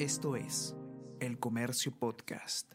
Esto 0.00 0.34
es 0.34 0.74
El 1.20 1.38
Comercio 1.38 1.92
Podcast. 1.92 2.72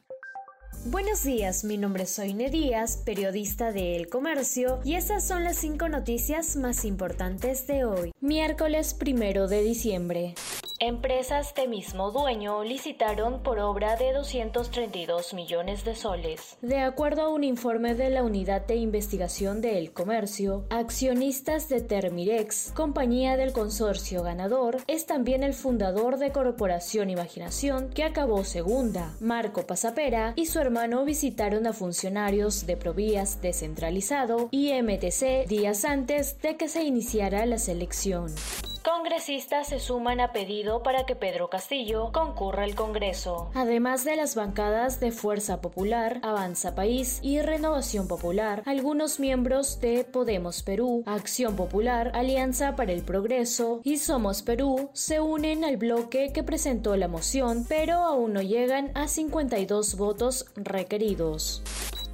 Buenos 0.85 1.23
días, 1.23 1.63
mi 1.63 1.75
nombre 1.75 2.03
es 2.03 2.11
Soine 2.11 2.51
Díaz, 2.51 2.97
periodista 3.03 3.71
de 3.71 3.95
El 3.95 4.09
Comercio, 4.09 4.79
y 4.83 4.93
estas 4.93 5.27
son 5.27 5.43
las 5.43 5.57
cinco 5.57 5.89
noticias 5.89 6.55
más 6.55 6.85
importantes 6.85 7.65
de 7.65 7.83
hoy, 7.83 8.11
miércoles 8.21 8.93
primero 8.93 9.47
de 9.47 9.63
diciembre. 9.63 10.35
Empresas 10.79 11.55
de 11.55 11.69
mismo 11.69 12.11
dueño 12.11 12.65
licitaron 12.65 13.41
por 13.43 13.59
obra 13.59 13.95
de 13.95 14.11
232 14.11 15.33
millones 15.33 15.85
de 15.85 15.95
soles. 15.95 16.57
De 16.61 16.79
acuerdo 16.79 17.21
a 17.21 17.29
un 17.29 17.45
informe 17.45 17.95
de 17.95 18.09
la 18.09 18.23
Unidad 18.23 18.65
de 18.65 18.75
Investigación 18.75 19.61
del 19.61 19.93
Comercio, 19.93 20.65
accionistas 20.69 21.69
de 21.69 21.79
Termirex, 21.79 22.73
compañía 22.75 23.37
del 23.37 23.53
consorcio 23.53 24.21
ganador, 24.21 24.79
es 24.87 25.05
también 25.05 25.43
el 25.43 25.53
fundador 25.53 26.17
de 26.17 26.33
Corporación 26.33 27.09
Imaginación, 27.09 27.89
que 27.91 28.03
acabó 28.03 28.43
segunda. 28.43 29.13
Marco 29.21 29.65
Pasapera 29.65 30.33
y 30.35 30.47
su 30.47 30.59
hermano 30.59 31.05
visitaron 31.05 31.67
a 31.67 31.73
funcionarios 31.73 32.67
de 32.67 32.75
Provías 32.75 33.41
descentralizado 33.41 34.49
y 34.51 34.73
MTC 34.73 35.47
días 35.47 35.85
antes 35.85 36.41
de 36.41 36.57
que 36.57 36.67
se 36.67 36.83
iniciara 36.83 37.45
la 37.45 37.59
selección. 37.59 38.35
Congresistas 38.85 39.69
se 39.69 39.79
suman 39.79 40.19
a 40.19 40.31
pedido 40.31 40.83
para 40.83 41.07
que 41.07 41.15
Pedro 41.15 41.49
Castillo 41.49 42.11
concurra 42.11 42.65
al 42.65 42.75
Congreso. 42.75 43.49
Además 43.55 44.05
de 44.05 44.15
las 44.15 44.35
bancadas 44.35 44.99
de 44.99 45.11
Fuerza 45.11 45.59
Popular, 45.59 46.19
Avanza 46.21 46.75
País 46.75 47.17
y 47.23 47.41
Renovación 47.41 48.07
Popular, 48.07 48.61
algunos 48.67 49.19
miembros 49.19 49.81
de 49.81 50.03
Podemos 50.03 50.61
Perú, 50.61 51.01
Acción 51.07 51.55
Popular, 51.55 52.11
Alianza 52.13 52.75
para 52.75 52.91
el 52.91 53.01
Progreso 53.01 53.81
y 53.83 53.97
Somos 53.97 54.43
Perú 54.43 54.91
se 54.93 55.19
unen 55.19 55.63
al 55.65 55.77
bloque 55.77 56.31
que 56.31 56.43
presentó 56.43 56.95
la 56.95 57.07
moción, 57.07 57.65
pero 57.67 57.95
aún 57.95 58.33
no 58.33 58.43
llegan 58.43 58.91
a 58.93 59.07
52 59.07 59.97
votos 59.97 60.45
requeridos. 60.55 61.63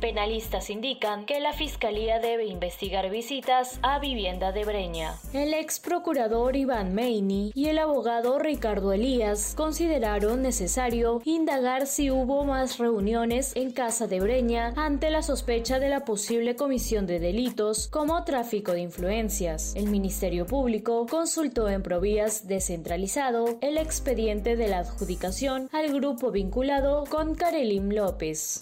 Penalistas 0.01 0.71
indican 0.71 1.27
que 1.27 1.39
la 1.39 1.53
Fiscalía 1.53 2.19
debe 2.19 2.45
investigar 2.45 3.07
visitas 3.11 3.79
a 3.83 3.99
vivienda 3.99 4.51
de 4.51 4.65
Breña. 4.65 5.13
El 5.31 5.53
ex 5.53 5.79
procurador 5.79 6.55
Iván 6.55 6.95
Meini 6.95 7.51
y 7.53 7.67
el 7.67 7.77
abogado 7.77 8.39
Ricardo 8.39 8.93
Elías 8.93 9.53
consideraron 9.55 10.41
necesario 10.41 11.21
indagar 11.23 11.85
si 11.85 12.09
hubo 12.09 12.43
más 12.43 12.79
reuniones 12.79 13.55
en 13.55 13.71
casa 13.71 14.07
de 14.07 14.19
Breña 14.19 14.73
ante 14.75 15.11
la 15.11 15.21
sospecha 15.21 15.77
de 15.77 15.89
la 15.89 16.03
posible 16.03 16.55
comisión 16.55 17.05
de 17.05 17.19
delitos 17.19 17.87
como 17.87 18.23
tráfico 18.23 18.71
de 18.71 18.81
influencias. 18.81 19.75
El 19.75 19.85
Ministerio 19.85 20.47
Público 20.47 21.05
consultó 21.07 21.69
en 21.69 21.83
Provías 21.83 22.47
descentralizado 22.47 23.59
el 23.61 23.77
expediente 23.77 24.55
de 24.55 24.67
la 24.67 24.79
adjudicación 24.79 25.69
al 25.71 25.93
grupo 25.93 26.31
vinculado 26.31 27.03
con 27.07 27.35
Karelim 27.35 27.91
López 27.91 28.59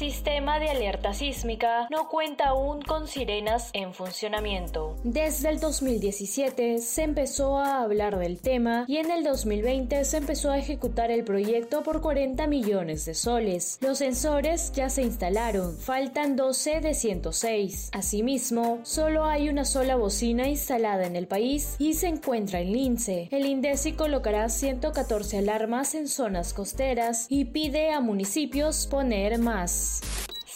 sistema 0.00 0.58
de 0.58 0.70
alerta 0.70 1.12
sísmica 1.12 1.86
no 1.90 2.08
cuenta 2.08 2.48
aún 2.48 2.80
con 2.80 3.06
sirenas 3.06 3.68
en 3.74 3.92
funcionamiento. 3.92 4.96
Desde 5.04 5.50
el 5.50 5.60
2017 5.60 6.78
se 6.78 7.02
empezó 7.02 7.58
a 7.58 7.82
hablar 7.82 8.18
del 8.18 8.40
tema 8.40 8.86
y 8.88 8.96
en 8.96 9.10
el 9.10 9.24
2020 9.24 10.06
se 10.06 10.16
empezó 10.16 10.52
a 10.52 10.56
ejecutar 10.56 11.10
el 11.10 11.22
proyecto 11.22 11.82
por 11.82 12.00
40 12.00 12.46
millones 12.46 13.04
de 13.04 13.12
soles. 13.12 13.76
Los 13.82 13.98
sensores 13.98 14.72
ya 14.72 14.88
se 14.88 15.02
instalaron, 15.02 15.76
faltan 15.76 16.34
12 16.34 16.80
de 16.80 16.94
106. 16.94 17.90
Asimismo, 17.92 18.78
solo 18.84 19.26
hay 19.26 19.50
una 19.50 19.66
sola 19.66 19.96
bocina 19.96 20.48
instalada 20.48 21.04
en 21.06 21.14
el 21.14 21.26
país 21.26 21.76
y 21.78 21.92
se 21.92 22.08
encuentra 22.08 22.60
en 22.60 22.72
Lince. 22.72 23.28
El 23.30 23.44
INDECI 23.44 23.92
colocará 23.92 24.48
114 24.48 25.36
alarmas 25.36 25.94
en 25.94 26.08
zonas 26.08 26.54
costeras 26.54 27.26
y 27.28 27.44
pide 27.44 27.90
a 27.90 28.00
municipios 28.00 28.86
poner 28.86 29.38
más 29.38 29.89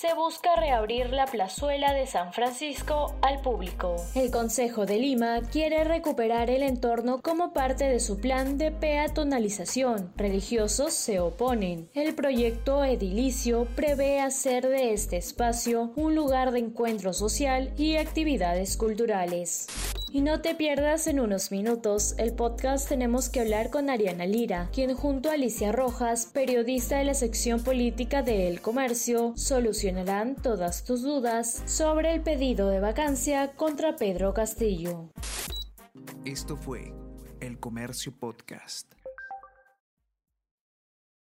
se 0.04 0.12
busca 0.12 0.54
reabrir 0.56 1.10
la 1.14 1.24
plazuela 1.24 1.94
de 1.94 2.06
San 2.06 2.34
Francisco 2.34 3.14
al 3.22 3.40
público. 3.40 3.96
El 4.14 4.30
Consejo 4.30 4.84
de 4.84 4.98
Lima 4.98 5.40
quiere 5.50 5.82
recuperar 5.82 6.50
el 6.50 6.62
entorno 6.62 7.22
como 7.22 7.54
parte 7.54 7.84
de 7.84 8.00
su 8.00 8.18
plan 8.18 8.58
de 8.58 8.70
peatonalización. 8.70 10.12
Religiosos 10.16 10.92
se 10.92 11.20
oponen. 11.20 11.88
El 11.94 12.14
proyecto 12.14 12.84
edilicio 12.84 13.66
prevé 13.76 14.20
hacer 14.20 14.68
de 14.68 14.92
este 14.92 15.16
espacio 15.16 15.92
un 15.96 16.14
lugar 16.14 16.50
de 16.50 16.58
encuentro 16.58 17.14
social 17.14 17.72
y 17.78 17.96
actividades 17.96 18.76
culturales. 18.76 19.68
Y 20.14 20.20
no 20.20 20.40
te 20.40 20.54
pierdas 20.54 21.08
en 21.08 21.18
unos 21.18 21.50
minutos 21.50 22.14
el 22.18 22.34
podcast 22.34 22.88
Tenemos 22.88 23.28
que 23.28 23.40
hablar 23.40 23.70
con 23.70 23.90
Ariana 23.90 24.26
Lira, 24.26 24.70
quien 24.72 24.94
junto 24.94 25.28
a 25.28 25.32
Alicia 25.32 25.72
Rojas, 25.72 26.26
periodista 26.26 26.98
de 26.98 27.04
la 27.04 27.14
sección 27.14 27.64
política 27.64 28.22
de 28.22 28.46
El 28.46 28.60
Comercio, 28.60 29.32
solucionarán 29.34 30.36
todas 30.36 30.84
tus 30.84 31.02
dudas 31.02 31.64
sobre 31.66 32.14
el 32.14 32.20
pedido 32.20 32.68
de 32.68 32.78
vacancia 32.78 33.54
contra 33.56 33.96
Pedro 33.96 34.32
Castillo. 34.34 35.10
Esto 36.24 36.56
fue 36.56 36.94
El 37.40 37.58
Comercio 37.58 38.12
Podcast. 38.16 38.94